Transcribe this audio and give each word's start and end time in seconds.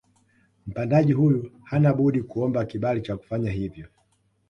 Mpandaji 0.67 1.13
huyu 1.13 1.51
hana 1.63 1.93
budi 1.93 2.21
kuomba 2.23 2.65
kibali 2.65 3.01
cha 3.01 3.17
kufanya 3.17 3.51
hivyo 3.51 3.87